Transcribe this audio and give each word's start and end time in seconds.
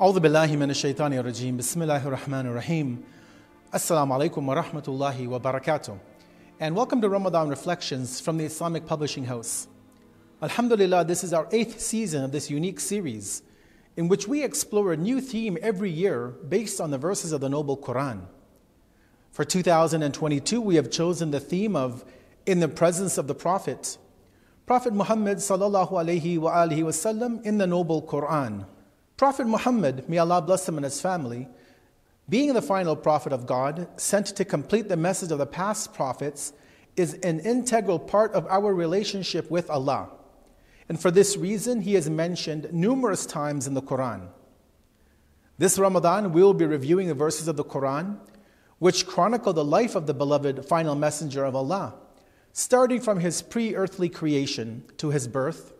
أعوذ 0.00 0.20
بالله 0.20 0.56
من 0.56 0.70
الشيطان 0.70 1.12
الرجيم 1.12 1.56
بسم 1.56 1.82
الله 1.82 2.06
الرحمن 2.06 2.46
الرحيم 2.46 2.98
Assalamu 3.72 4.12
alaikum 4.18 4.44
wa 4.44 4.62
rahmatullahi 4.62 5.26
wa 5.28 5.38
barakatuh 5.38 5.98
and 6.60 6.76
welcome 6.76 7.00
to 7.00 7.08
Ramadan 7.08 7.48
Reflections 7.48 8.20
from 8.20 8.36
the 8.36 8.44
Islamic 8.44 8.84
Publishing 8.84 9.24
House. 9.24 9.68
Alhamdulillah, 10.42 11.04
this 11.04 11.24
is 11.24 11.32
our 11.32 11.48
eighth 11.52 11.80
season 11.80 12.24
of 12.24 12.32
this 12.32 12.50
unique 12.50 12.80
series 12.80 13.42
in 13.96 14.08
which 14.08 14.26
we 14.26 14.42
explore 14.42 14.92
a 14.92 14.96
new 14.96 15.20
theme 15.20 15.56
every 15.62 15.90
year 15.90 16.34
based 16.48 16.80
on 16.80 16.90
the 16.90 16.98
verses 16.98 17.32
of 17.32 17.40
the 17.40 17.48
Noble 17.48 17.76
Quran. 17.76 18.26
For 19.30 19.44
2022, 19.44 20.60
we 20.60 20.74
have 20.74 20.90
chosen 20.90 21.30
the 21.30 21.40
theme 21.40 21.76
of 21.76 22.04
In 22.44 22.60
the 22.60 22.68
Presence 22.68 23.18
of 23.18 23.28
the 23.28 23.34
Prophet, 23.34 23.96
Prophet 24.66 24.92
Muhammad 24.92 25.38
sallallahu 25.38 25.92
alaihi 25.92 26.38
wa 26.38 26.52
alihi 26.52 26.82
wasallam 26.82 27.44
in 27.46 27.58
the 27.58 27.66
Noble 27.66 28.02
Quran. 28.02 28.66
Prophet 29.17 29.47
Muhammad, 29.47 30.07
may 30.07 30.19
Allah 30.19 30.43
bless 30.43 30.69
him 30.69 30.77
and 30.77 30.85
his 30.85 31.01
family, 31.01 31.49
being 32.29 32.53
the 32.53 32.61
final 32.61 32.95
prophet 32.95 33.33
of 33.33 33.47
God, 33.47 33.87
sent 33.99 34.27
to 34.27 34.45
complete 34.45 34.89
the 34.89 34.95
message 34.95 35.31
of 35.31 35.39
the 35.39 35.47
past 35.47 35.93
prophets, 35.93 36.53
is 36.95 37.15
an 37.15 37.39
integral 37.39 37.97
part 37.97 38.33
of 38.33 38.45
our 38.47 38.73
relationship 38.73 39.49
with 39.49 39.69
Allah. 39.71 40.09
And 40.87 40.99
for 40.99 41.09
this 41.09 41.35
reason, 41.35 41.81
he 41.81 41.95
is 41.95 42.09
mentioned 42.09 42.71
numerous 42.71 43.25
times 43.25 43.65
in 43.65 43.73
the 43.73 43.81
Quran. 43.81 44.27
This 45.57 45.79
Ramadan, 45.79 46.31
we 46.31 46.43
will 46.43 46.53
be 46.53 46.65
reviewing 46.65 47.07
the 47.07 47.13
verses 47.15 47.47
of 47.47 47.57
the 47.57 47.63
Quran 47.63 48.19
which 48.79 49.07
chronicle 49.07 49.53
the 49.53 49.65
life 49.65 49.95
of 49.95 50.05
the 50.05 50.13
beloved 50.13 50.63
final 50.65 50.93
messenger 50.93 51.43
of 51.43 51.55
Allah, 51.55 51.95
starting 52.53 53.01
from 53.01 53.19
his 53.19 53.41
pre 53.41 53.75
earthly 53.75 54.09
creation 54.09 54.83
to 54.97 55.09
his 55.09 55.27
birth, 55.27 55.73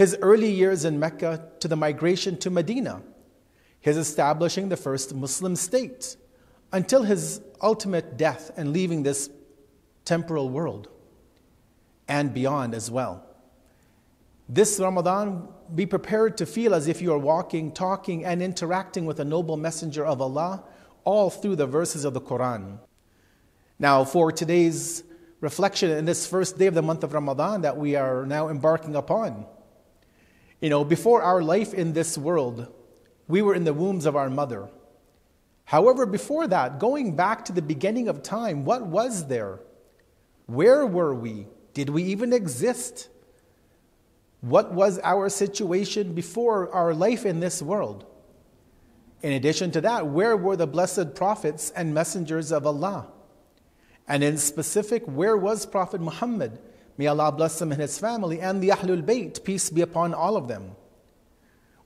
his 0.00 0.16
early 0.22 0.50
years 0.50 0.86
in 0.86 0.98
Mecca 0.98 1.46
to 1.60 1.68
the 1.68 1.76
migration 1.76 2.38
to 2.38 2.48
Medina 2.48 3.02
his 3.80 3.98
establishing 3.98 4.70
the 4.70 4.76
first 4.76 5.14
Muslim 5.14 5.56
state, 5.56 6.16
until 6.72 7.02
his 7.02 7.40
ultimate 7.62 8.16
death 8.16 8.50
and 8.56 8.72
leaving 8.72 9.02
this 9.02 9.30
temporal 10.04 10.48
world 10.48 10.88
and 12.08 12.32
beyond 12.32 12.74
as 12.74 12.90
well. 12.90 13.24
This 14.48 14.78
Ramadan, 14.80 15.48
be 15.74 15.86
prepared 15.86 16.36
to 16.38 16.46
feel 16.46 16.74
as 16.74 16.88
if 16.88 17.00
you 17.00 17.12
are 17.12 17.18
walking, 17.18 17.70
talking, 17.70 18.24
and 18.24 18.42
interacting 18.42 19.06
with 19.06 19.20
a 19.20 19.24
noble 19.24 19.56
messenger 19.56 20.04
of 20.04 20.20
Allah 20.20 20.64
all 21.04 21.30
through 21.30 21.56
the 21.56 21.66
verses 21.66 22.04
of 22.04 22.14
the 22.14 22.20
Quran. 22.20 22.78
Now, 23.78 24.04
for 24.04 24.32
today's 24.32 25.04
reflection 25.40 25.90
in 25.90 26.04
this 26.04 26.26
first 26.26 26.58
day 26.58 26.66
of 26.66 26.74
the 26.74 26.82
month 26.82 27.04
of 27.04 27.14
Ramadan 27.14 27.62
that 27.62 27.76
we 27.76 27.96
are 27.96 28.26
now 28.26 28.48
embarking 28.48 28.96
upon, 28.96 29.46
you 30.60 30.68
know, 30.68 30.84
before 30.84 31.22
our 31.22 31.42
life 31.42 31.72
in 31.72 31.92
this 31.92 32.18
world, 32.18 32.68
we 33.28 33.42
were 33.42 33.54
in 33.54 33.64
the 33.64 33.72
wombs 33.72 34.06
of 34.06 34.16
our 34.16 34.28
mother. 34.28 34.68
However, 35.64 36.04
before 36.04 36.46
that, 36.48 36.78
going 36.78 37.14
back 37.14 37.44
to 37.46 37.52
the 37.52 37.62
beginning 37.62 38.08
of 38.08 38.22
time, 38.22 38.64
what 38.64 38.86
was 38.86 39.28
there? 39.28 39.60
Where 40.46 40.84
were 40.84 41.14
we? 41.14 41.46
Did 41.74 41.90
we 41.90 42.02
even 42.02 42.32
exist? 42.32 43.08
What 44.40 44.72
was 44.72 44.98
our 45.00 45.28
situation 45.28 46.12
before 46.12 46.72
our 46.74 46.92
life 46.92 47.24
in 47.24 47.40
this 47.40 47.62
world? 47.62 48.04
In 49.22 49.32
addition 49.32 49.70
to 49.72 49.80
that, 49.82 50.06
where 50.06 50.36
were 50.36 50.56
the 50.56 50.66
blessed 50.66 51.14
prophets 51.14 51.70
and 51.70 51.94
messengers 51.94 52.50
of 52.50 52.66
Allah? 52.66 53.06
And 54.08 54.24
in 54.24 54.38
specific, 54.38 55.04
where 55.04 55.36
was 55.36 55.66
Prophet 55.66 56.00
Muhammad? 56.00 56.58
May 56.96 57.06
Allah 57.06 57.32
bless 57.32 57.60
him 57.60 57.72
and 57.72 57.80
his 57.80 57.98
family, 57.98 58.40
and 58.40 58.62
the 58.62 58.68
Ahlul 58.68 59.02
Bayt, 59.02 59.42
peace 59.44 59.70
be 59.70 59.80
upon 59.80 60.14
all 60.14 60.36
of 60.36 60.48
them. 60.48 60.72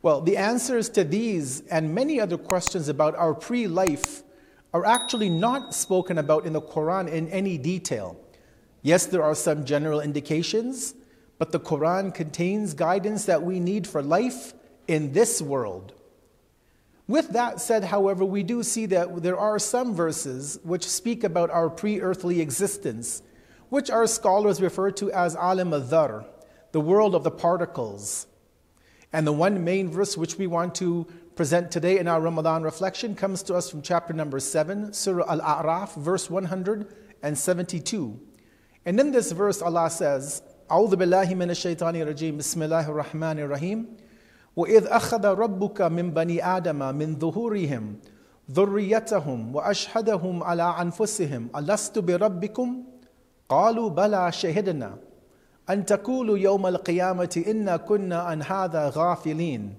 Well, 0.02 0.20
the 0.20 0.36
answers 0.36 0.88
to 0.90 1.04
these 1.04 1.62
and 1.68 1.94
many 1.94 2.20
other 2.20 2.36
questions 2.36 2.88
about 2.88 3.14
our 3.16 3.32
pre 3.32 3.66
life 3.66 4.22
are 4.74 4.84
actually 4.84 5.30
not 5.30 5.74
spoken 5.74 6.18
about 6.18 6.44
in 6.44 6.52
the 6.52 6.60
Quran 6.60 7.08
in 7.10 7.28
any 7.28 7.56
detail. 7.56 8.20
Yes, 8.82 9.06
there 9.06 9.22
are 9.22 9.34
some 9.34 9.64
general 9.64 10.00
indications, 10.00 10.94
but 11.38 11.52
the 11.52 11.60
Quran 11.60 12.12
contains 12.12 12.74
guidance 12.74 13.24
that 13.24 13.42
we 13.42 13.60
need 13.60 13.86
for 13.86 14.02
life 14.02 14.52
in 14.86 15.12
this 15.12 15.40
world. 15.40 15.94
With 17.06 17.30
that 17.30 17.60
said, 17.60 17.84
however, 17.84 18.24
we 18.24 18.42
do 18.42 18.62
see 18.62 18.86
that 18.86 19.22
there 19.22 19.38
are 19.38 19.58
some 19.58 19.94
verses 19.94 20.58
which 20.62 20.88
speak 20.88 21.22
about 21.22 21.50
our 21.50 21.70
pre 21.70 22.00
earthly 22.00 22.40
existence, 22.40 23.22
which 23.73 23.89
our 23.89 24.07
scholars 24.07 24.61
refer 24.61 24.91
to 24.91 25.11
as 25.11 25.35
alim 25.35 25.73
al 25.73 26.25
the 26.71 26.79
world 26.79 27.15
of 27.15 27.23
the 27.23 27.31
particles. 27.31 28.27
And 29.11 29.25
the 29.25 29.31
one 29.33 29.63
main 29.63 29.89
verse 29.89 30.17
which 30.17 30.37
we 30.37 30.47
want 30.47 30.75
to 30.75 31.07
present 31.35 31.71
today 31.71 31.97
in 31.97 32.07
our 32.07 32.21
Ramadan 32.21 32.63
reflection 32.63 33.15
comes 33.15 33.41
to 33.43 33.55
us 33.55 33.69
from 33.69 33.81
chapter 33.81 34.13
number 34.13 34.39
7, 34.39 34.93
Surah 34.93 35.25
Al 35.27 35.41
A'raf, 35.41 35.95
verse 35.95 36.29
172. 36.29 38.19
And 38.85 38.99
in 38.99 39.11
this 39.11 39.31
verse, 39.31 39.61
Allah 39.61 39.89
says, 39.89 40.41
أعوذ 40.69 40.95
بالله 40.95 41.33
من 41.33 41.49
الشيطان 41.49 41.95
الرجيم 41.95 42.37
بسم 42.37 42.61
الله 42.61 42.89
الرحمن 42.89 43.39
الرحيم 43.39 43.87
وإذ 44.55 44.85
أخذ 44.85 45.25
ربك 45.25 45.81
من 45.81 46.11
بني 46.11 46.45
آدم 46.45 46.95
من 46.95 47.19
ظهورهم 47.19 47.95
ذريتهم 48.51 49.55
وأشهدهم 49.55 50.43
على 50.43 50.75
أنفسهم 50.81 51.49
ألست 51.55 51.99
بربكم 51.99 52.83
قالوا 53.49 53.89
بلى 53.89 54.31
شهدنا 54.31 54.97
أن 55.69 55.85
تقولوا 55.85 56.37
يوم 56.37 56.67
القيامة 56.67 57.43
إنا 57.47 57.77
كنا 57.77 58.19
عن 58.19 58.41
هذا 58.41 58.89
غافلين. 58.89 59.75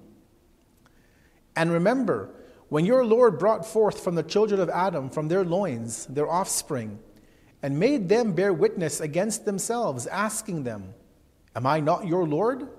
And 1.55 1.71
remember, 1.71 2.29
when 2.69 2.85
your 2.85 3.05
Lord 3.05 3.37
brought 3.37 3.65
forth 3.65 4.01
from 4.01 4.15
the 4.15 4.23
children 4.23 4.61
of 4.61 4.69
Adam, 4.69 5.09
from 5.09 5.27
their 5.27 5.43
loins, 5.43 6.05
their 6.05 6.29
offspring, 6.29 6.99
and 7.61 7.77
made 7.77 8.07
them 8.07 8.31
bear 8.31 8.53
witness 8.53 9.01
against 9.01 9.43
themselves, 9.45 10.07
asking 10.07 10.63
them, 10.63 10.93
Am 11.55 11.67
I 11.67 11.81
not 11.81 12.07
your 12.07 12.25
Lord? 12.25 12.69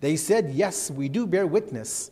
They 0.00 0.16
said, 0.16 0.50
Yes, 0.50 0.90
we 0.90 1.08
do 1.08 1.26
bear 1.26 1.46
witness. 1.46 2.10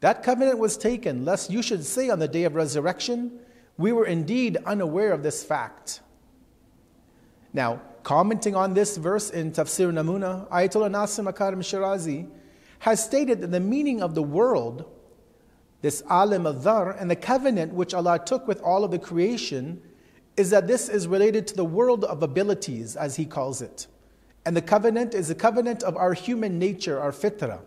That 0.00 0.22
covenant 0.22 0.58
was 0.58 0.76
taken, 0.76 1.24
lest 1.24 1.50
you 1.50 1.62
should 1.62 1.84
say 1.84 2.08
on 2.10 2.18
the 2.18 2.28
day 2.28 2.44
of 2.44 2.54
resurrection, 2.54 3.38
We 3.76 3.92
were 3.92 4.06
indeed 4.06 4.56
unaware 4.64 5.12
of 5.12 5.22
this 5.22 5.44
fact. 5.44 6.00
Now, 7.53 7.81
commenting 8.03 8.55
on 8.55 8.73
this 8.73 8.97
verse 8.97 9.29
in 9.29 9.51
Tafsir 9.51 9.91
Namuna, 9.91 10.47
Ayatollah 10.49 10.91
Nasir 10.91 11.23
Makarim 11.23 11.59
Shirazi 11.59 12.29
has 12.79 13.03
stated 13.03 13.41
that 13.41 13.51
the 13.51 13.59
meaning 13.59 14.01
of 14.01 14.15
the 14.15 14.23
world, 14.23 14.85
this 15.81 16.03
alim 16.09 16.45
al 16.45 16.89
and 16.89 17.09
the 17.09 17.15
covenant 17.15 17.73
which 17.73 17.93
Allah 17.93 18.19
took 18.23 18.47
with 18.47 18.61
all 18.61 18.83
of 18.83 18.91
the 18.91 18.99
creation, 18.99 19.81
is 20.37 20.51
that 20.51 20.67
this 20.67 20.87
is 20.87 21.07
related 21.07 21.47
to 21.47 21.55
the 21.55 21.65
world 21.65 22.05
of 22.05 22.23
abilities, 22.23 22.95
as 22.95 23.17
he 23.17 23.25
calls 23.25 23.61
it. 23.61 23.87
And 24.45 24.55
the 24.55 24.61
covenant 24.61 25.13
is 25.13 25.29
a 25.29 25.35
covenant 25.35 25.83
of 25.83 25.97
our 25.97 26.13
human 26.13 26.57
nature, 26.59 26.99
our 26.99 27.11
fitra. 27.11 27.59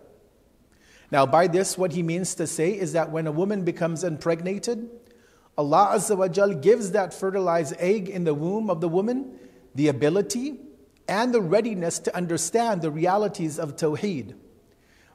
Now, 1.11 1.27
by 1.27 1.47
this, 1.47 1.77
what 1.77 1.93
he 1.93 2.03
means 2.03 2.35
to 2.37 2.47
say 2.47 2.71
is 2.71 2.95
that 2.95 3.11
when 3.11 3.27
a 3.27 3.33
woman 3.33 3.65
becomes 3.65 4.03
impregnated, 4.05 4.89
Allah 5.59 5.91
Azza 5.97 6.17
wa 6.17 6.29
gives 6.55 6.93
that 6.93 7.13
fertilized 7.13 7.75
egg 7.79 8.09
in 8.09 8.25
the 8.25 8.33
womb 8.33 8.71
of 8.71 8.81
the 8.81 8.89
woman 8.89 9.39
the 9.75 9.89
ability 9.89 10.59
and 11.09 11.35
the 11.35 11.41
readiness 11.41 11.99
to 12.01 12.17
understand 12.17 12.83
the 12.83 12.91
realities 12.91 13.59
of 13.59 13.77
Tawheed, 13.77 14.35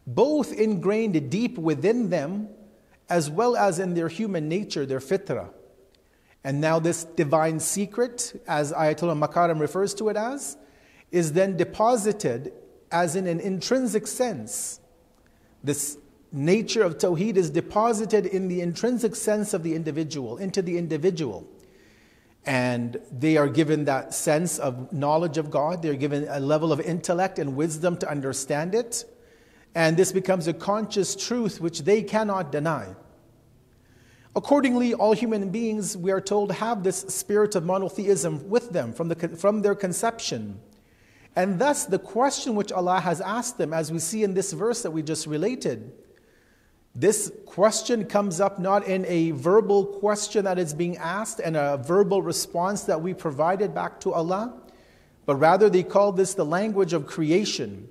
both 0.06 0.54
ingrained 0.54 1.30
deep 1.30 1.58
within 1.58 2.10
them 2.10 2.50
as 3.10 3.30
well 3.30 3.56
as 3.56 3.80
in 3.80 3.94
their 3.94 4.10
human 4.10 4.50
nature, 4.50 4.86
their 4.86 5.00
fitrah. 5.00 5.50
And 6.44 6.62
now, 6.62 6.80
this 6.80 7.04
divine 7.04 7.60
secret, 7.60 8.42
as 8.48 8.72
Ayatollah 8.72 9.28
Makarim 9.28 9.60
refers 9.60 9.94
to 9.96 10.10
it 10.10 10.16
as, 10.16 10.58
is 11.12 11.34
then 11.34 11.58
deposited 11.58 12.54
as 12.92 13.16
in 13.16 13.28
an 13.28 13.40
intrinsic 13.40 14.08
sense. 14.08 14.80
This 15.64 15.98
nature 16.32 16.84
of 16.84 16.98
Tawheed 16.98 17.36
is 17.36 17.50
deposited 17.50 18.26
in 18.26 18.48
the 18.48 18.62
intrinsic 18.62 19.16
sense 19.16 19.54
of 19.54 19.64
the 19.64 19.74
individual, 19.76 20.38
into 20.38 20.62
the 20.62 20.78
individual 20.78 21.48
and 22.48 22.98
they 23.12 23.36
are 23.36 23.50
given 23.50 23.84
that 23.86 24.14
sense 24.14 24.58
of 24.58 24.94
knowledge 24.94 25.38
of 25.38 25.52
God. 25.52 25.82
They're 25.82 25.96
given 25.96 26.26
a 26.30 26.40
level 26.40 26.72
of 26.72 26.80
intellect 26.80 27.40
and 27.40 27.58
wisdom 27.58 27.98
to 27.98 28.10
understand 28.10 28.74
it. 28.74 29.04
And 29.76 29.98
this 29.98 30.14
becomes 30.14 30.48
a 30.48 30.54
conscious 30.54 31.14
truth 31.14 31.60
which 31.60 31.82
they 31.82 32.02
cannot 32.02 32.52
deny. 32.54 32.96
Accordingly, 34.34 34.94
all 34.94 35.12
human 35.12 35.50
beings, 35.50 35.98
we 35.98 36.10
are 36.10 36.22
told, 36.22 36.54
have 36.54 36.84
this 36.84 37.02
spirit 37.02 37.56
of 37.56 37.66
monotheism 37.66 38.48
with 38.48 38.70
them 38.70 38.94
from, 38.94 39.10
the, 39.10 39.28
from 39.30 39.62
their 39.62 39.76
conception. 39.76 40.60
And 41.36 41.60
thus, 41.60 41.86
the 41.86 42.00
question 42.00 42.56
which 42.56 42.72
Allah 42.72 43.02
has 43.02 43.20
asked 43.20 43.58
them, 43.58 43.74
as 43.74 43.92
we 43.92 44.00
see 44.00 44.24
in 44.24 44.34
this 44.34 44.54
verse 44.54 44.84
that 44.84 44.92
we 44.92 45.04
just 45.04 45.28
related, 45.28 45.92
this 47.00 47.32
question 47.46 48.06
comes 48.06 48.42
up 48.42 48.58
not 48.58 48.88
in 48.88 49.06
a 49.06 49.30
verbal 49.30 49.86
question 49.86 50.46
that 50.46 50.58
is 50.58 50.74
being 50.74 50.98
asked 50.98 51.40
and 51.40 51.56
a 51.56 51.78
verbal 51.78 52.24
response 52.24 52.86
that 52.86 53.04
we 53.04 53.14
provided 53.14 53.76
back 53.76 54.00
to 54.00 54.14
Allah, 54.14 54.60
but 55.28 55.36
rather 55.36 55.70
they 55.70 55.84
call 55.84 56.12
this 56.12 56.34
the 56.34 56.44
language 56.44 56.94
of 56.94 57.06
creation. 57.06 57.88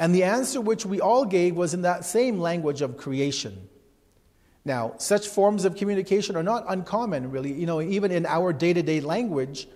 And 0.00 0.12
the 0.12 0.24
answer 0.24 0.60
which 0.60 0.84
we 0.84 1.00
all 1.00 1.24
gave 1.24 1.54
was 1.54 1.72
in 1.72 1.82
that 1.82 2.04
same 2.04 2.40
language 2.40 2.82
of 2.82 2.96
creation. 2.96 3.68
Now, 4.64 4.94
such 4.98 5.28
forms 5.28 5.64
of 5.64 5.76
communication 5.76 6.34
are 6.34 6.42
not 6.42 6.64
uncommon, 6.66 7.30
really. 7.30 7.52
You 7.52 7.66
know, 7.66 7.80
even 7.80 8.10
in 8.10 8.26
our 8.26 8.52
day 8.52 8.72
to 8.72 8.82
day 8.82 9.00
language, 9.00 9.68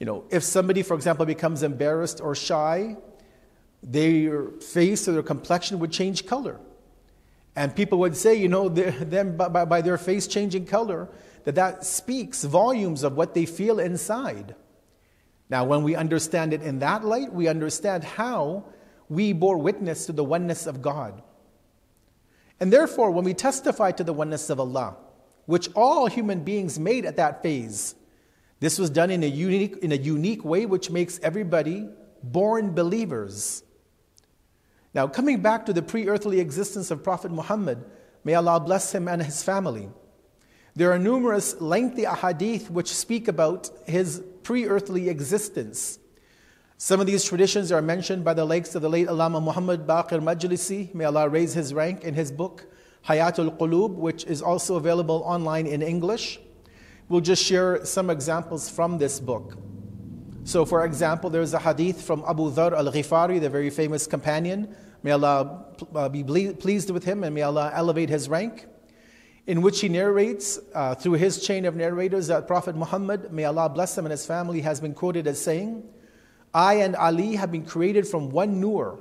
you 0.00 0.06
know, 0.06 0.24
if 0.30 0.44
somebody, 0.44 0.82
for 0.82 0.94
example, 0.94 1.26
becomes 1.26 1.62
embarrassed 1.62 2.22
or 2.22 2.34
shy, 2.34 2.96
their 3.82 4.46
face 4.48 5.06
or 5.06 5.12
their 5.12 5.22
complexion 5.22 5.78
would 5.80 5.92
change 5.92 6.24
color. 6.24 6.58
And 7.54 7.74
people 7.76 7.98
would 7.98 8.16
say, 8.16 8.34
you 8.34 8.48
know, 8.48 8.68
them 8.68 9.36
by, 9.36 9.64
by 9.64 9.82
their 9.82 9.98
face 9.98 10.26
changing 10.26 10.66
color, 10.66 11.08
that 11.44 11.54
that 11.56 11.84
speaks 11.84 12.44
volumes 12.44 13.02
of 13.02 13.16
what 13.16 13.34
they 13.34 13.46
feel 13.46 13.78
inside. 13.78 14.54
Now, 15.50 15.64
when 15.64 15.82
we 15.82 15.94
understand 15.94 16.54
it 16.54 16.62
in 16.62 16.78
that 16.78 17.04
light, 17.04 17.32
we 17.32 17.48
understand 17.48 18.04
how 18.04 18.64
we 19.08 19.34
bore 19.34 19.58
witness 19.58 20.06
to 20.06 20.12
the 20.12 20.24
oneness 20.24 20.66
of 20.66 20.80
God. 20.80 21.22
And 22.58 22.72
therefore, 22.72 23.10
when 23.10 23.24
we 23.24 23.34
testify 23.34 23.90
to 23.92 24.04
the 24.04 24.12
oneness 24.14 24.48
of 24.48 24.58
Allah, 24.58 24.96
which 25.46 25.68
all 25.74 26.06
human 26.06 26.44
beings 26.44 26.78
made 26.78 27.04
at 27.04 27.16
that 27.16 27.42
phase, 27.42 27.96
this 28.60 28.78
was 28.78 28.88
done 28.88 29.10
in 29.10 29.22
a 29.24 29.26
unique, 29.26 29.78
in 29.78 29.92
a 29.92 29.96
unique 29.96 30.44
way 30.44 30.64
which 30.64 30.88
makes 30.88 31.18
everybody 31.22 31.88
born 32.22 32.72
believers. 32.72 33.64
Now, 34.94 35.06
coming 35.06 35.40
back 35.40 35.66
to 35.66 35.72
the 35.72 35.82
pre 35.82 36.08
earthly 36.08 36.40
existence 36.40 36.90
of 36.90 37.02
Prophet 37.02 37.30
Muhammad, 37.30 37.84
may 38.24 38.34
Allah 38.34 38.60
bless 38.60 38.94
him 38.94 39.08
and 39.08 39.22
his 39.22 39.42
family. 39.42 39.88
There 40.74 40.92
are 40.92 40.98
numerous 40.98 41.60
lengthy 41.60 42.04
ahadith 42.04 42.70
which 42.70 42.92
speak 42.92 43.28
about 43.28 43.70
his 43.86 44.22
pre 44.42 44.66
earthly 44.66 45.08
existence. 45.08 45.98
Some 46.78 47.00
of 47.00 47.06
these 47.06 47.24
traditions 47.24 47.70
are 47.70 47.80
mentioned 47.80 48.24
by 48.24 48.34
the 48.34 48.44
likes 48.44 48.74
of 48.74 48.82
the 48.82 48.90
late 48.90 49.06
Allama 49.06 49.42
Muhammad 49.42 49.86
Baqir 49.86 50.20
Majlisi, 50.20 50.92
may 50.94 51.04
Allah 51.04 51.28
raise 51.28 51.54
his 51.54 51.72
rank, 51.72 52.02
in 52.02 52.14
his 52.14 52.32
book 52.32 52.66
Hayatul 53.06 53.56
Qulub, 53.56 53.94
which 53.94 54.24
is 54.24 54.42
also 54.42 54.76
available 54.76 55.22
online 55.24 55.66
in 55.66 55.80
English. 55.80 56.40
We'll 57.08 57.20
just 57.20 57.44
share 57.44 57.84
some 57.84 58.10
examples 58.10 58.68
from 58.68 58.98
this 58.98 59.20
book. 59.20 59.56
So, 60.44 60.64
for 60.64 60.84
example, 60.84 61.30
there's 61.30 61.54
a 61.54 61.58
hadith 61.58 62.02
from 62.02 62.24
Abu 62.26 62.50
Dhar 62.50 62.72
al 62.72 62.86
Ghifari, 62.86 63.40
the 63.40 63.48
very 63.48 63.70
famous 63.70 64.08
companion. 64.08 64.74
May 65.04 65.12
Allah 65.12 65.66
uh, 65.94 66.08
be 66.08 66.24
pleased 66.24 66.90
with 66.90 67.04
him 67.04 67.22
and 67.22 67.32
may 67.34 67.42
Allah 67.42 67.70
elevate 67.72 68.08
his 68.08 68.28
rank. 68.28 68.66
In 69.46 69.62
which 69.62 69.80
he 69.80 69.88
narrates 69.88 70.58
uh, 70.74 70.94
through 70.96 71.14
his 71.14 71.44
chain 71.44 71.64
of 71.64 71.76
narrators 71.76 72.26
that 72.26 72.48
Prophet 72.48 72.74
Muhammad, 72.74 73.32
may 73.32 73.44
Allah 73.44 73.68
bless 73.68 73.96
him 73.96 74.04
and 74.04 74.10
his 74.10 74.26
family, 74.26 74.60
has 74.62 74.80
been 74.80 74.94
quoted 74.94 75.26
as 75.26 75.40
saying, 75.40 75.84
I 76.54 76.74
and 76.74 76.96
Ali 76.96 77.36
have 77.36 77.50
been 77.50 77.64
created 77.64 78.06
from 78.06 78.30
one 78.30 78.60
nur, 78.60 79.00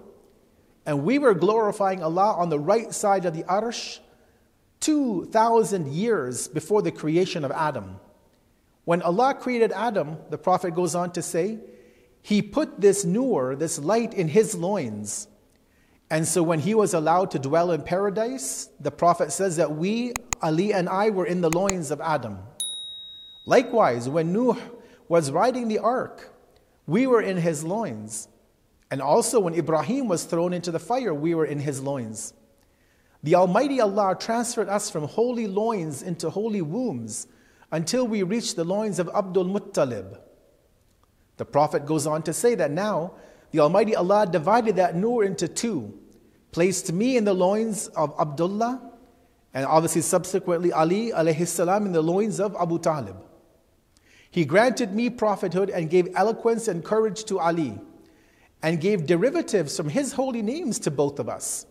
and 0.86 1.04
we 1.04 1.20
were 1.20 1.34
glorifying 1.34 2.02
Allah 2.04 2.34
on 2.38 2.50
the 2.50 2.60
right 2.60 2.94
side 2.94 3.26
of 3.26 3.36
the 3.36 3.44
arsh 3.44 4.00
2,000 4.80 5.94
years 5.94 6.48
before 6.48 6.82
the 6.82 6.92
creation 6.92 7.46
of 7.46 7.52
Adam. 7.52 8.00
When 8.84 9.02
Allah 9.02 9.36
created 9.36 9.72
Adam, 9.72 10.18
the 10.30 10.38
Prophet 10.38 10.74
goes 10.74 10.96
on 10.96 11.12
to 11.14 11.22
say, 11.22 11.60
He 12.22 12.42
put 12.42 12.82
this 12.82 13.06
nur, 13.06 13.56
this 13.56 13.78
light, 13.80 14.14
in 14.14 14.28
his 14.28 14.56
loins. 14.56 15.28
And 16.10 16.28
so 16.28 16.44
when 16.44 16.60
he 16.60 16.74
was 16.74 16.94
allowed 16.94 17.32
to 17.32 17.40
dwell 17.40 17.72
in 17.72 17.84
paradise, 17.84 18.70
the 18.80 18.92
Prophet 18.92 19.32
says 19.32 19.56
that 19.58 19.72
we, 19.72 20.14
Ali 20.42 20.74
and 20.74 20.90
I, 20.90 21.10
were 21.10 21.26
in 21.26 21.42
the 21.42 21.50
loins 21.50 21.90
of 21.90 22.02
Adam. 22.02 22.40
Likewise, 23.46 24.10
when 24.10 24.34
Nuh 24.34 24.58
was 25.08 25.32
riding 25.32 25.68
the 25.68 25.80
ark, 25.80 26.34
we 26.86 27.08
were 27.08 27.22
in 27.22 27.38
his 27.38 27.64
loins. 27.64 28.28
And 28.90 29.02
also 29.02 29.40
when 29.40 29.54
Ibrahim 29.54 30.10
was 30.10 30.26
thrown 30.26 30.52
into 30.52 30.72
the 30.72 30.80
fire, 30.80 31.14
we 31.14 31.34
were 31.34 31.46
in 31.46 31.60
his 31.60 31.82
loins. 31.82 32.34
The 33.24 33.36
Almighty 33.36 33.80
Allah 33.80 34.18
transferred 34.20 34.68
us 34.68 34.90
from 34.90 35.06
holy 35.06 35.48
loins 35.48 36.02
into 36.02 36.30
holy 36.30 36.62
wombs 36.62 37.28
until 37.72 38.08
we 38.08 38.24
reach 38.24 38.56
the 38.56 38.64
loins 38.64 39.00
of 39.00 39.10
Abdul 39.16 39.46
Muttalib. 39.46 40.18
The 41.38 41.46
Prophet 41.46 41.86
goes 41.86 42.06
on 42.06 42.24
to 42.24 42.34
say 42.34 42.56
that 42.56 42.72
now 42.72 43.14
the 43.52 43.60
Almighty 43.60 43.96
Allah 43.96 44.28
divided 44.28 44.76
that 44.76 44.96
nur 44.96 45.24
into 45.24 45.48
two, 45.48 45.98
placed 46.52 46.92
me 46.92 47.18
in 47.18 47.24
the 47.24 47.34
loins 47.34 47.88
of 47.88 48.14
Abdullah, 48.20 48.82
and 49.54 49.66
obviously 49.66 50.02
subsequently 50.02 50.72
Ali 50.72 51.12
alayhi 51.12 51.48
salam 51.48 51.86
in 51.86 51.92
the 51.92 52.02
loins 52.02 52.40
of 52.40 52.56
Abu 52.60 52.80
Talib. 52.80 53.18
He 54.30 54.46
granted 54.46 54.94
me 54.94 55.10
prophethood 55.10 55.70
and 55.70 55.90
gave 55.90 56.08
eloquence 56.16 56.68
and 56.68 56.84
courage 56.84 57.26
to 57.26 57.40
Ali, 57.40 57.80
and 58.64 58.80
gave 58.80 59.06
derivatives 59.06 59.76
from 59.76 59.90
his 59.90 60.14
holy 60.14 60.42
names 60.42 60.80
to 60.80 60.92
both 60.92 61.20
of 61.20 61.28
us. 61.28 61.66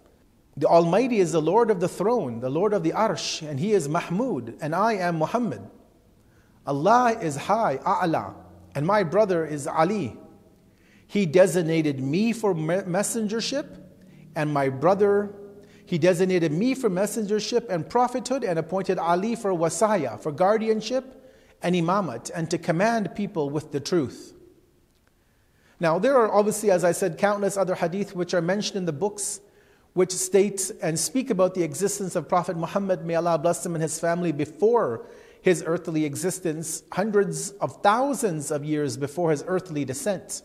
The 0.56 0.66
Almighty 0.66 1.20
is 1.20 1.32
the 1.32 1.40
Lord 1.40 1.70
of 1.70 1.80
the 1.80 1.88
throne, 1.88 2.40
the 2.40 2.50
Lord 2.50 2.74
of 2.74 2.82
the 2.82 2.90
arsh, 2.90 3.48
and 3.48 3.58
He 3.58 3.72
is 3.72 3.88
Mahmud, 3.88 4.58
and 4.60 4.74
I 4.74 4.94
am 4.94 5.18
Muhammad. 5.18 5.62
Allah 6.66 7.18
is 7.20 7.36
high, 7.36 7.78
A'la, 7.78 8.34
and 8.74 8.86
my 8.86 9.02
brother 9.02 9.44
is 9.46 9.66
Ali. 9.66 10.16
He 11.06 11.26
designated 11.26 12.00
me 12.00 12.32
for 12.32 12.54
messengership, 12.54 13.66
and 14.36 14.52
my 14.52 14.68
brother, 14.68 15.34
he 15.84 15.98
designated 15.98 16.52
me 16.52 16.74
for 16.74 16.88
messengership 16.88 17.68
and 17.68 17.88
prophethood, 17.88 18.44
and 18.44 18.58
appointed 18.58 18.98
Ali 18.98 19.34
for 19.34 19.52
wasaya, 19.52 20.20
for 20.20 20.30
guardianship 20.30 21.16
and 21.62 21.74
imamat, 21.74 22.30
and 22.34 22.50
to 22.50 22.58
command 22.58 23.14
people 23.14 23.50
with 23.50 23.72
the 23.72 23.80
truth. 23.80 24.34
Now, 25.80 25.98
there 25.98 26.16
are 26.16 26.30
obviously, 26.30 26.70
as 26.70 26.84
I 26.84 26.92
said, 26.92 27.16
countless 27.18 27.56
other 27.56 27.74
hadith 27.74 28.14
which 28.14 28.34
are 28.34 28.42
mentioned 28.42 28.76
in 28.76 28.84
the 28.84 28.92
books 28.92 29.40
which 29.94 30.12
state 30.12 30.70
and 30.82 30.98
speak 30.98 31.30
about 31.30 31.54
the 31.54 31.62
existence 31.64 32.14
of 32.14 32.28
Prophet 32.28 32.56
Muhammad, 32.56 33.04
may 33.04 33.16
Allah 33.16 33.38
bless 33.38 33.66
him 33.66 33.74
and 33.74 33.82
his 33.82 33.98
family, 33.98 34.30
before 34.30 35.06
his 35.42 35.62
earthly 35.66 36.04
existence, 36.04 36.82
hundreds 36.92 37.50
of 37.52 37.82
thousands 37.82 38.50
of 38.50 38.64
years 38.64 38.96
before 38.96 39.30
his 39.30 39.42
earthly 39.46 39.84
descent, 39.84 40.42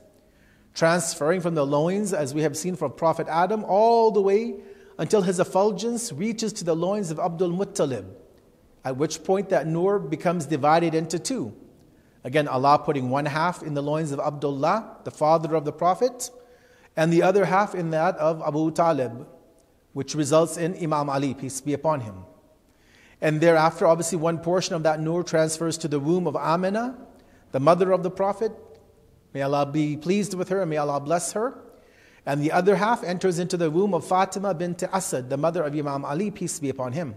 transferring 0.73 1.41
from 1.41 1.55
the 1.55 1.65
loins, 1.65 2.13
as 2.13 2.33
we 2.33 2.41
have 2.41 2.55
seen 2.55 2.75
from 2.75 2.91
Prophet 2.93 3.27
Adam, 3.29 3.63
all 3.65 4.11
the 4.11 4.21
way 4.21 4.55
until 4.97 5.21
his 5.21 5.39
effulgence 5.39 6.13
reaches 6.13 6.53
to 6.53 6.63
the 6.63 6.75
loins 6.75 7.11
of 7.11 7.19
Abdul 7.19 7.51
Muttalib, 7.51 8.05
at 8.85 8.95
which 8.95 9.23
point 9.23 9.49
that 9.49 9.67
nur 9.67 9.99
becomes 9.99 10.45
divided 10.45 10.95
into 10.95 11.19
two. 11.19 11.53
Again, 12.23 12.47
Allah 12.47 12.81
putting 12.83 13.09
one 13.09 13.25
half 13.25 13.61
in 13.61 13.73
the 13.73 13.83
loins 13.83 14.11
of 14.11 14.19
Abdullah, 14.19 14.97
the 15.03 15.11
father 15.11 15.55
of 15.55 15.65
the 15.65 15.73
Prophet, 15.73 16.29
and 16.95 17.11
the 17.11 17.21
other 17.21 17.45
half 17.45 17.75
in 17.75 17.89
that 17.91 18.15
of 18.17 18.41
Abu 18.41 18.71
Talib, 18.71 19.27
which 19.93 20.15
results 20.15 20.57
in 20.57 20.75
Imam 20.81 21.09
Ali, 21.09 21.33
peace 21.33 21.59
be 21.61 21.73
upon 21.73 22.01
him. 22.01 22.15
And 23.25 23.41
thereafter, 23.41 23.87
obviously, 23.87 24.19
one 24.19 24.37
portion 24.37 24.75
of 24.75 24.83
that 24.83 25.01
nur 25.01 25.23
transfers 25.23 25.79
to 25.79 25.87
the 25.87 25.99
womb 25.99 26.27
of 26.27 26.35
Amina, 26.35 26.95
the 27.53 27.59
mother 27.59 27.91
of 27.91 28.03
the 28.03 28.11
Prophet. 28.11 28.51
May 29.33 29.41
Allah 29.41 29.65
be 29.65 29.97
pleased 29.97 30.35
with 30.35 30.49
her 30.49 30.61
and 30.61 30.69
may 30.69 30.77
Allah 30.77 30.99
bless 30.99 31.33
her. 31.33 31.57
And 32.27 32.39
the 32.39 32.51
other 32.51 32.75
half 32.75 33.03
enters 33.03 33.39
into 33.39 33.57
the 33.57 33.71
womb 33.71 33.95
of 33.95 34.05
Fatima 34.05 34.53
bint 34.53 34.83
Asad, 34.83 35.31
the 35.31 35.37
mother 35.37 35.63
of 35.63 35.73
Imam 35.73 36.05
Ali, 36.05 36.29
peace 36.29 36.59
be 36.59 36.69
upon 36.69 36.91
him. 36.91 37.15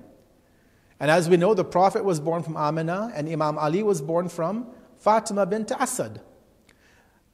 And 0.98 1.10
as 1.10 1.28
we 1.28 1.36
know, 1.36 1.52
the 1.52 1.62
Prophet 1.62 2.02
was 2.04 2.20
born 2.20 2.42
from 2.42 2.56
Amina, 2.56 3.12
and 3.14 3.28
Imam 3.28 3.58
Ali 3.58 3.82
was 3.82 4.00
born 4.00 4.30
from 4.30 4.68
Fatima 4.96 5.44
bint 5.44 5.72
Asad. 5.72 6.22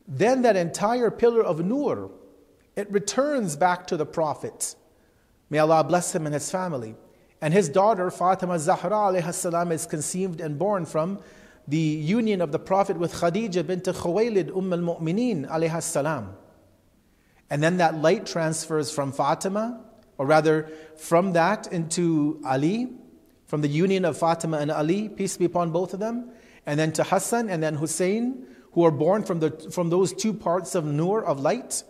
Then 0.08 0.42
that 0.42 0.56
entire 0.56 1.12
pillar 1.12 1.44
of 1.44 1.64
nur, 1.64 2.10
it 2.74 2.90
returns 2.90 3.54
back 3.54 3.86
to 3.86 3.96
the 3.96 4.04
Prophet. 4.04 4.74
May 5.48 5.58
Allah 5.58 5.84
bless 5.84 6.12
him 6.12 6.26
and 6.26 6.34
his 6.34 6.50
family. 6.50 6.96
And 7.44 7.52
his 7.52 7.68
daughter, 7.68 8.10
Fatima 8.10 8.58
Zahra 8.58 9.30
salam, 9.30 9.70
is 9.70 9.84
conceived 9.84 10.40
and 10.40 10.58
born 10.58 10.86
from 10.86 11.18
the 11.68 11.76
union 11.76 12.40
of 12.40 12.52
the 12.52 12.58
Prophet 12.58 12.96
with 12.96 13.12
Khadija 13.12 13.66
bint 13.66 13.84
Khuwaylid, 13.84 14.48
Umm 14.56 14.72
al 14.72 14.78
Mu'mineen 14.78 15.82
salam. 15.82 16.34
And 17.50 17.62
then 17.62 17.76
that 17.76 17.96
light 17.96 18.24
transfers 18.24 18.90
from 18.90 19.12
Fatima, 19.12 19.78
or 20.16 20.24
rather 20.24 20.72
from 20.96 21.34
that 21.34 21.70
into 21.70 22.40
Ali, 22.46 22.88
from 23.44 23.60
the 23.60 23.68
union 23.68 24.06
of 24.06 24.16
Fatima 24.16 24.56
and 24.56 24.70
Ali, 24.70 25.10
peace 25.10 25.36
be 25.36 25.44
upon 25.44 25.70
both 25.70 25.92
of 25.92 26.00
them, 26.00 26.30
and 26.64 26.80
then 26.80 26.92
to 26.92 27.04
Hassan 27.04 27.50
and 27.50 27.62
then 27.62 27.74
Hussein, 27.74 28.46
who 28.72 28.86
are 28.86 28.90
born 28.90 29.22
from, 29.22 29.40
the, 29.40 29.50
from 29.70 29.90
those 29.90 30.14
two 30.14 30.32
parts 30.32 30.74
of 30.74 30.86
Nur, 30.86 31.22
of 31.22 31.40
light. 31.40 31.84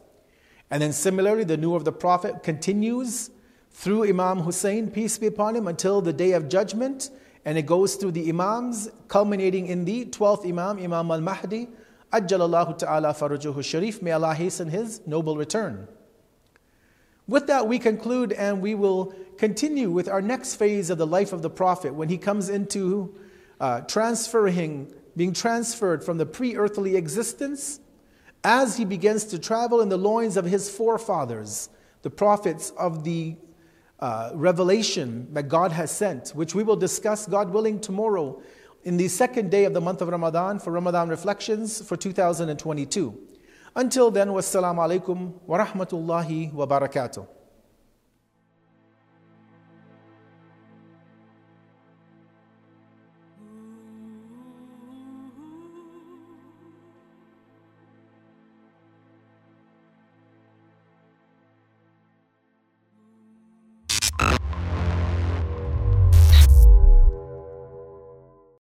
And 0.69 0.83
then 0.83 0.93
similarly, 0.93 1.45
the 1.45 1.57
Nur 1.57 1.77
of 1.77 1.85
the 1.85 1.93
Prophet 1.93 2.43
continues 2.43 3.31
through 3.75 4.09
Imam 4.09 4.39
Hussein, 4.39 4.89
peace 4.89 5.19
be 5.19 5.27
upon 5.27 5.57
him, 5.57 5.67
until 5.67 6.01
the 6.01 6.13
day 6.13 6.33
of 6.33 6.49
judgment. 6.49 7.11
And 7.45 7.59
it 7.59 7.67
goes 7.67 7.97
through 7.97 8.13
the 8.13 8.29
Imams, 8.29 8.89
culminating 9.09 9.67
in 9.67 9.85
the 9.85 10.07
12th 10.07 10.49
Imam, 10.49 10.79
Imam 10.79 11.11
al 11.11 11.21
Mahdi, 11.21 11.69
Ajjalallahu 12.13 12.79
ta'ala 12.79 13.13
farajuhu 13.13 13.63
sharif. 13.63 14.01
May 14.01 14.13
Allah 14.13 14.33
hasten 14.33 14.69
his 14.69 15.05
noble 15.07 15.37
return. 15.37 15.89
With 17.27 17.49
that, 17.49 17.67
we 17.67 17.79
conclude 17.81 18.33
and 18.33 18.63
we 18.63 18.77
will 18.77 19.13
continue 19.39 19.91
with 19.91 20.09
our 20.09 20.23
next 20.23 20.55
phase 20.55 20.89
of 20.89 20.97
the 20.97 21.07
life 21.07 21.33
of 21.33 21.43
the 21.43 21.51
Prophet 21.51 21.93
when 21.95 22.09
he 22.09 22.17
comes 22.17 22.49
into 22.49 23.15
uh, 23.59 23.81
transferring, 23.81 24.93
being 25.17 25.33
transferred 25.33 26.05
from 26.05 26.19
the 26.19 26.27
pre 26.27 26.57
earthly 26.57 26.97
existence 26.97 27.81
as 28.45 28.77
he 28.77 28.85
begins 28.85 29.25
to 29.25 29.39
travel 29.39 29.81
in 29.81 29.89
the 29.89 29.97
loins 29.97 30.37
of 30.37 30.45
his 30.45 30.71
forefathers 30.71 31.71
the 32.05 32.11
prophets 32.11 32.71
of 32.79 33.03
the 33.03 33.35
uh, 34.05 34.31
revelation 34.35 35.27
that 35.33 35.49
God 35.49 35.73
has 35.73 35.91
sent, 35.91 36.29
which 36.41 36.55
we 36.55 36.63
will 36.63 36.77
discuss, 36.77 37.27
God 37.27 37.49
willing, 37.49 37.81
tomorrow 37.81 38.43
in 38.83 38.99
the 38.99 39.09
second 39.09 39.51
day 39.51 39.65
of 39.65 39.73
the 39.73 39.81
month 39.81 40.03
of 40.03 40.09
Ramadan 40.09 40.59
for 40.59 40.73
Ramadan 40.73 41.09
Reflections 41.09 41.81
for 41.89 41.97
2022. 41.97 43.19
Until 43.75 44.11
then, 44.11 44.29
wassalamu 44.29 45.01
alaikum 45.01 45.33
wa 45.47 45.65
rahmatullahi 45.65 46.53
wa 46.53 46.67
barakatuh. 46.67 47.27